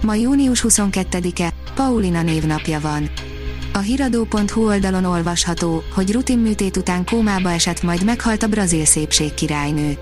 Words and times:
Ma 0.00 0.14
június 0.14 0.64
22-e, 0.68 1.52
Paulina 1.74 2.22
névnapja 2.22 2.80
van. 2.80 3.10
A 3.72 3.78
hiradó.hu 3.78 4.66
oldalon 4.66 5.04
olvasható, 5.04 5.82
hogy 5.94 6.12
rutinműtét 6.12 6.76
után 6.76 7.04
kómába 7.04 7.50
esett, 7.50 7.82
majd 7.82 8.04
meghalt 8.04 8.42
a 8.42 8.46
brazil 8.46 8.84
szépség 8.84 9.34
királynő. 9.34 9.98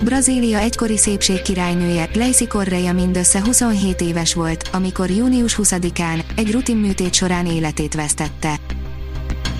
Brazília 0.00 0.58
egykori 0.58 0.98
szépség 0.98 1.42
királynője, 1.42 2.08
Lacey 2.14 2.46
Correia 2.46 2.92
mindössze 2.92 3.42
27 3.44 4.00
éves 4.00 4.34
volt, 4.34 4.68
amikor 4.72 5.10
június 5.10 5.58
20-án 5.62 6.22
egy 6.36 6.52
rutinműtét 6.52 7.14
során 7.14 7.46
életét 7.46 7.94
vesztette. 7.94 8.60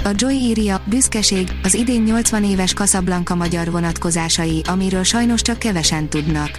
A 0.04 0.10
Joy 0.14 0.34
írja, 0.34 0.82
büszkeség, 0.84 1.48
az 1.62 1.74
idén 1.74 2.02
80 2.02 2.44
éves 2.44 2.72
Casablanca 2.72 3.34
magyar 3.34 3.70
vonatkozásai, 3.70 4.62
amiről 4.68 5.02
sajnos 5.02 5.42
csak 5.42 5.58
kevesen 5.58 6.08
tudnak. 6.08 6.50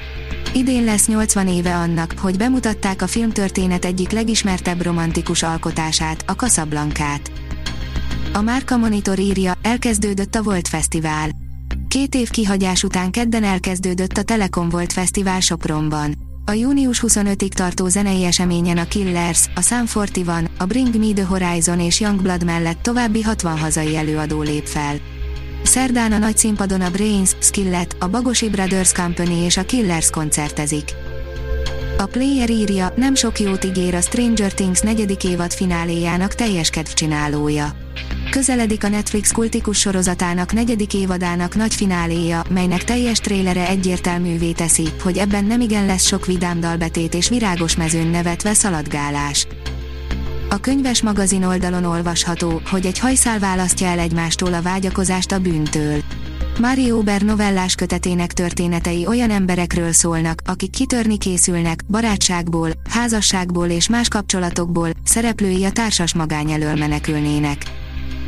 Idén 0.53 0.83
lesz 0.83 1.07
80 1.07 1.47
éve 1.47 1.75
annak, 1.75 2.13
hogy 2.19 2.37
bemutatták 2.37 3.01
a 3.01 3.07
filmtörténet 3.07 3.85
egyik 3.85 4.11
legismertebb 4.11 4.81
romantikus 4.81 5.43
alkotását, 5.43 6.23
a 6.27 6.31
Casablancát. 6.31 7.31
A 8.33 8.41
Márka 8.41 8.77
Monitor 8.77 9.19
írja, 9.19 9.53
elkezdődött 9.61 10.35
a 10.35 10.43
Volt 10.43 10.67
Fesztivál. 10.67 11.29
Két 11.87 12.15
év 12.15 12.29
kihagyás 12.29 12.83
után 12.83 13.11
kedden 13.11 13.43
elkezdődött 13.43 14.17
a 14.17 14.23
Telekom 14.23 14.69
Volt 14.69 14.93
Fesztivál 14.93 15.39
Sopronban. 15.39 16.13
A 16.45 16.51
június 16.51 17.03
25-ig 17.07 17.51
tartó 17.51 17.87
zenei 17.87 18.23
eseményen 18.23 18.77
a 18.77 18.87
Killers, 18.87 19.45
a 19.55 19.61
Sam 19.61 19.85
41, 19.93 20.49
a 20.57 20.65
Bring 20.65 20.95
Me 20.95 21.13
The 21.13 21.25
Horizon 21.25 21.79
és 21.79 21.99
Youngblood 21.99 22.43
mellett 22.43 22.81
további 22.81 23.21
60 23.21 23.57
hazai 23.57 23.95
előadó 23.95 24.41
lép 24.41 24.65
fel. 24.65 24.95
Szerdán 25.77 26.11
a 26.11 26.17
nagy 26.17 26.37
színpadon 26.37 26.81
a 26.81 26.89
Brains, 26.89 27.35
Skillet, 27.39 27.95
a 27.99 28.07
Bagosi 28.07 28.49
Brothers 28.49 28.91
Company 28.91 29.43
és 29.43 29.57
a 29.57 29.65
Killers 29.65 30.09
koncertezik. 30.09 30.91
A 31.97 32.05
Player 32.05 32.49
írja, 32.49 32.93
nem 32.95 33.15
sok 33.15 33.39
jót 33.39 33.63
ígér 33.63 33.95
a 33.95 34.01
Stranger 34.01 34.53
Things 34.53 34.79
negyedik 34.79 35.23
évad 35.23 35.53
fináléjának 35.53 36.33
teljes 36.35 36.69
kedvcsinálója. 36.69 37.71
Közeledik 38.29 38.83
a 38.83 38.89
Netflix 38.89 39.31
kultikus 39.31 39.79
sorozatának 39.79 40.53
negyedik 40.53 40.93
évadának 40.93 41.55
nagy 41.55 41.73
fináléja, 41.73 42.41
melynek 42.49 42.83
teljes 42.83 43.19
trélere 43.19 43.67
egyértelművé 43.67 44.51
teszi, 44.51 44.87
hogy 45.01 45.17
ebben 45.17 45.45
nemigen 45.45 45.85
lesz 45.85 46.05
sok 46.05 46.25
vidám 46.25 46.59
dalbetét 46.59 47.13
és 47.13 47.29
virágos 47.29 47.75
mezőn 47.75 48.07
nevetve 48.07 48.53
szaladgálás. 48.53 49.47
A 50.49 50.57
könyves 50.57 51.01
magazin 51.01 51.43
oldalon 51.43 51.83
olvasható, 51.83 52.61
hogy 52.69 52.85
egy 52.85 52.99
hajszál 52.99 53.39
választja 53.39 53.87
el 53.87 53.99
egymástól 53.99 54.53
a 54.53 54.61
vágyakozást 54.61 55.31
a 55.31 55.39
bűntől. 55.39 56.01
Mario 56.59 56.97
Ober 56.97 57.21
novellás 57.21 57.75
kötetének 57.75 58.33
történetei 58.33 59.05
olyan 59.05 59.29
emberekről 59.29 59.91
szólnak, 59.91 60.41
akik 60.45 60.69
kitörni 60.69 61.17
készülnek, 61.17 61.83
barátságból, 61.87 62.69
házasságból 62.89 63.67
és 63.67 63.89
más 63.89 64.07
kapcsolatokból, 64.07 64.89
szereplői 65.03 65.63
a 65.63 65.71
társas 65.71 66.13
magány 66.13 66.51
elől 66.51 66.75
menekülnének. 66.75 67.61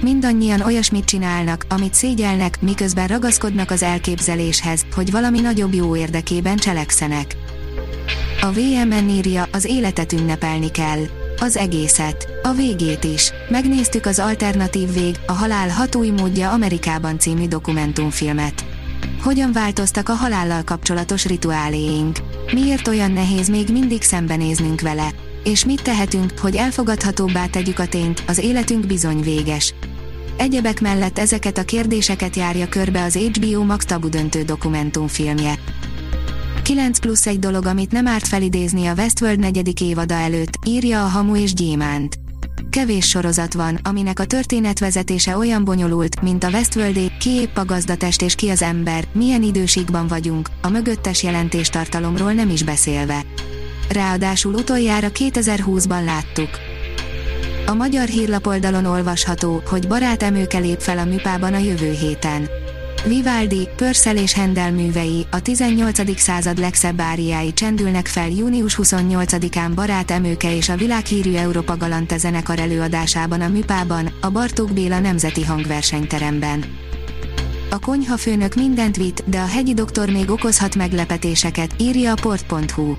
Mindannyian 0.01 0.61
olyasmit 0.61 1.05
csinálnak, 1.05 1.65
amit 1.69 1.93
szégyelnek, 1.93 2.61
miközben 2.61 3.07
ragaszkodnak 3.07 3.71
az 3.71 3.83
elképzeléshez, 3.83 4.85
hogy 4.95 5.11
valami 5.11 5.39
nagyobb 5.39 5.73
jó 5.73 5.95
érdekében 5.95 6.57
cselekszenek. 6.57 7.35
A 8.41 8.51
VMN 8.51 9.09
írja, 9.09 9.47
az 9.51 9.65
életet 9.65 10.13
ünnepelni 10.13 10.71
kell 10.71 10.99
az 11.39 11.57
egészet, 11.57 12.27
a 12.43 12.51
végét 12.51 13.03
is. 13.03 13.31
Megnéztük 13.49 14.05
az 14.05 14.19
Alternatív 14.19 14.93
Vég, 14.93 15.15
a 15.25 15.31
Halál 15.31 15.69
hat 15.69 15.95
új 15.95 16.09
módja 16.09 16.51
Amerikában 16.51 17.19
című 17.19 17.47
dokumentumfilmet. 17.47 18.65
Hogyan 19.23 19.51
változtak 19.51 20.09
a 20.09 20.13
halállal 20.13 20.63
kapcsolatos 20.63 21.25
rituáléink? 21.25 22.17
Miért 22.53 22.87
olyan 22.87 23.11
nehéz 23.11 23.49
még 23.49 23.69
mindig 23.71 24.01
szembenéznünk 24.01 24.81
vele? 24.81 25.11
És 25.43 25.65
mit 25.65 25.81
tehetünk, 25.81 26.33
hogy 26.39 26.55
elfogadhatóbbá 26.55 27.45
tegyük 27.45 27.79
a 27.79 27.87
tényt, 27.87 28.23
az 28.27 28.37
életünk 28.37 28.85
bizony 28.85 29.21
véges. 29.21 29.73
Egyebek 30.37 30.81
mellett 30.81 31.19
ezeket 31.19 31.57
a 31.57 31.63
kérdéseket 31.63 32.35
járja 32.35 32.67
körbe 32.67 33.03
az 33.03 33.15
HBO 33.15 33.63
Max 33.63 33.85
tabu 33.85 34.09
döntő 34.09 34.43
dokumentumfilmje. 34.43 35.53
9 36.69 36.99
plusz 36.99 37.27
egy 37.27 37.39
dolog, 37.39 37.65
amit 37.65 37.91
nem 37.91 38.07
árt 38.07 38.27
felidézni 38.27 38.85
a 38.85 38.93
Westworld 38.93 39.39
negyedik 39.39 39.81
évada 39.81 40.13
előtt, 40.13 40.53
írja 40.65 41.03
a 41.03 41.07
Hamu 41.07 41.35
és 41.35 41.53
Gyémánt. 41.53 42.19
Kevés 42.69 43.07
sorozat 43.07 43.53
van, 43.53 43.79
aminek 43.83 44.19
a 44.19 44.25
történetvezetése 44.25 45.37
olyan 45.37 45.63
bonyolult, 45.63 46.21
mint 46.21 46.43
a 46.43 46.49
Westworldé, 46.49 47.11
ki 47.19 47.29
épp 47.29 47.57
a 47.57 47.65
gazdatest 47.65 48.21
és 48.21 48.35
ki 48.35 48.49
az 48.49 48.61
ember, 48.61 49.03
milyen 49.11 49.43
időségben 49.43 50.07
vagyunk, 50.07 50.49
a 50.61 50.69
mögöttes 50.69 51.23
jelentéstartalomról 51.23 52.33
nem 52.33 52.49
is 52.49 52.63
beszélve. 52.63 53.21
Ráadásul 53.91 54.53
utoljára 54.53 55.07
2020-ban 55.13 56.03
láttuk. 56.03 56.49
A 57.65 57.73
magyar 57.73 58.07
hírlapoldalon 58.07 58.85
olvasható, 58.85 59.61
hogy 59.65 59.87
barát 59.87 60.23
emőke 60.23 60.57
lép 60.57 60.79
fel 60.79 60.97
a 60.97 61.05
műpában 61.05 61.53
a 61.53 61.57
jövő 61.57 61.91
héten. 61.91 62.47
Vivaldi, 63.07 63.69
Pörszel 63.75 64.17
és 64.17 64.33
Hendel 64.33 64.71
művei, 64.71 65.25
a 65.31 65.41
18. 65.41 66.19
század 66.19 66.57
legszebb 66.57 67.01
áriái 67.01 67.53
csendülnek 67.53 68.07
fel 68.07 68.29
június 68.29 68.79
28-án 68.81 69.71
Barát 69.75 70.11
Emőke 70.11 70.55
és 70.55 70.69
a 70.69 70.75
világhírű 70.75 71.35
Európa 71.35 71.77
Galante 71.77 72.17
zenekar 72.17 72.59
előadásában 72.59 73.41
a 73.41 73.47
Műpában, 73.47 74.09
a 74.21 74.29
Bartók 74.29 74.73
Béla 74.73 74.99
Nemzeti 74.99 75.43
Hangversenyteremben. 75.43 76.65
A 77.69 77.79
konyhafőnök 77.79 78.55
mindent 78.55 78.95
vitt, 78.95 79.23
de 79.25 79.39
a 79.39 79.45
hegyi 79.45 79.73
doktor 79.73 80.09
még 80.09 80.29
okozhat 80.29 80.75
meglepetéseket, 80.75 81.75
írja 81.77 82.11
a 82.11 82.17
port.hu. 82.21 82.95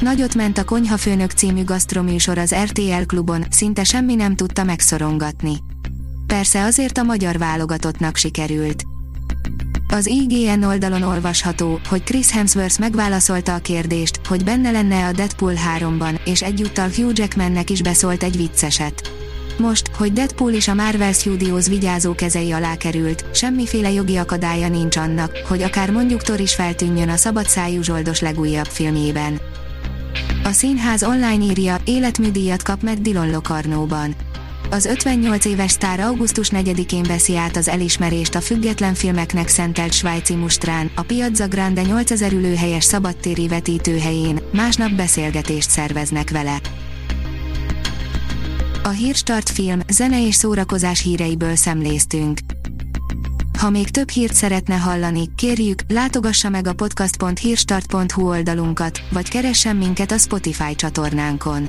Nagyot 0.00 0.34
ment 0.34 0.58
a 0.58 0.64
Konyhafőnök 0.64 1.30
című 1.30 1.64
gasztroműsor 1.64 2.38
az 2.38 2.54
RTL 2.54 3.02
klubon, 3.06 3.44
szinte 3.50 3.84
semmi 3.84 4.14
nem 4.14 4.36
tudta 4.36 4.64
megszorongatni. 4.64 5.56
Persze 6.26 6.64
azért 6.64 6.98
a 6.98 7.02
magyar 7.02 7.38
válogatottnak 7.38 8.16
sikerült. 8.16 8.82
Az 9.96 10.06
IGN 10.06 10.62
oldalon 10.62 11.02
olvasható, 11.02 11.80
hogy 11.88 12.02
Chris 12.02 12.30
Hemsworth 12.30 12.80
megválaszolta 12.80 13.54
a 13.54 13.58
kérdést, 13.58 14.20
hogy 14.28 14.44
benne 14.44 14.70
lenne 14.70 15.06
a 15.06 15.12
Deadpool 15.12 15.52
3-ban, 15.78 16.18
és 16.24 16.42
egyúttal 16.42 16.88
Hugh 16.96 17.18
Jackmannek 17.18 17.70
is 17.70 17.82
beszólt 17.82 18.22
egy 18.22 18.36
vicceset. 18.36 19.12
Most, 19.58 19.90
hogy 19.96 20.12
Deadpool 20.12 20.52
is 20.52 20.68
a 20.68 20.74
Marvel 20.74 21.12
Studios 21.12 21.68
vigyázó 21.68 22.14
kezei 22.14 22.52
alá 22.52 22.76
került, 22.76 23.24
semmiféle 23.34 23.92
jogi 23.92 24.16
akadálya 24.16 24.68
nincs 24.68 24.96
annak, 24.96 25.36
hogy 25.48 25.62
akár 25.62 25.90
mondjuk 25.90 26.22
Thor 26.22 26.40
is 26.40 26.54
feltűnjön 26.54 27.08
a 27.08 27.16
szabadszájú 27.16 27.82
zsoldos 27.82 28.20
legújabb 28.20 28.66
filmjében. 28.66 29.40
A 30.44 30.50
színház 30.50 31.02
online 31.02 31.44
írja, 31.44 31.76
életműdíjat 31.84 32.62
kap 32.62 32.82
meg 32.82 33.00
Dillon 33.00 33.30
Locarnóban. 33.30 34.14
Az 34.70 34.84
58 34.84 35.44
éves 35.44 35.70
sztár 35.70 36.00
augusztus 36.00 36.50
4-én 36.52 37.02
veszi 37.02 37.36
át 37.36 37.56
az 37.56 37.68
elismerést 37.68 38.34
a 38.34 38.40
független 38.40 38.94
filmeknek 38.94 39.48
szentelt 39.48 39.92
svájci 39.92 40.34
mustrán, 40.34 40.90
a 40.94 41.02
Piazza 41.02 41.48
Grande 41.48 41.82
8000 41.82 42.32
ülőhelyes 42.32 42.84
szabadtéri 42.84 43.48
vetítőhelyén, 43.48 44.38
másnap 44.52 44.90
beszélgetést 44.90 45.70
szerveznek 45.70 46.30
vele. 46.30 46.60
A 48.82 48.88
Hírstart 48.88 49.50
film, 49.50 49.80
zene 49.88 50.26
és 50.26 50.34
szórakozás 50.34 51.02
híreiből 51.02 51.56
szemléztünk. 51.56 52.38
Ha 53.58 53.70
még 53.70 53.90
több 53.90 54.10
hírt 54.10 54.34
szeretne 54.34 54.74
hallani, 54.74 55.28
kérjük, 55.36 55.80
látogassa 55.88 56.48
meg 56.48 56.66
a 56.66 56.72
podcast.hírstart.hu 56.72 58.28
oldalunkat, 58.28 59.00
vagy 59.10 59.28
keressen 59.28 59.76
minket 59.76 60.12
a 60.12 60.18
Spotify 60.18 60.74
csatornánkon 60.74 61.68